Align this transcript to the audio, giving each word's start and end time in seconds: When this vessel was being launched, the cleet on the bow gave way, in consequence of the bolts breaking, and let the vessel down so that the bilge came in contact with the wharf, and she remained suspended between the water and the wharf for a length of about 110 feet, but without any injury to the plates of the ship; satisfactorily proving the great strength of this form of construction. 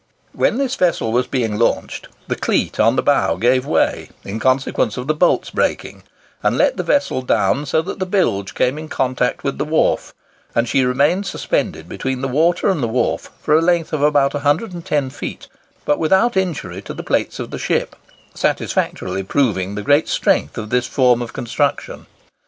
When 0.33 0.57
this 0.57 0.73
vessel 0.73 1.11
was 1.11 1.27
being 1.27 1.59
launched, 1.59 2.07
the 2.27 2.35
cleet 2.35 2.79
on 2.79 2.95
the 2.95 3.03
bow 3.03 3.35
gave 3.37 3.67
way, 3.67 4.09
in 4.23 4.39
consequence 4.39 4.97
of 4.97 5.05
the 5.05 5.13
bolts 5.13 5.51
breaking, 5.51 6.01
and 6.41 6.57
let 6.57 6.75
the 6.75 6.81
vessel 6.81 7.21
down 7.21 7.67
so 7.67 7.83
that 7.83 7.99
the 7.99 8.07
bilge 8.07 8.55
came 8.55 8.79
in 8.79 8.89
contact 8.89 9.43
with 9.43 9.59
the 9.59 9.63
wharf, 9.63 10.11
and 10.55 10.67
she 10.67 10.83
remained 10.85 11.27
suspended 11.27 11.87
between 11.87 12.21
the 12.21 12.27
water 12.27 12.67
and 12.67 12.81
the 12.81 12.87
wharf 12.87 13.29
for 13.43 13.53
a 13.55 13.61
length 13.61 13.93
of 13.93 14.01
about 14.01 14.33
110 14.33 15.11
feet, 15.11 15.47
but 15.85 15.99
without 15.99 16.35
any 16.35 16.47
injury 16.47 16.81
to 16.81 16.95
the 16.95 17.03
plates 17.03 17.37
of 17.37 17.51
the 17.51 17.59
ship; 17.59 17.95
satisfactorily 18.33 19.21
proving 19.21 19.75
the 19.75 19.83
great 19.83 20.07
strength 20.09 20.57
of 20.57 20.71
this 20.71 20.87
form 20.87 21.21
of 21.21 21.31
construction. 21.31 22.07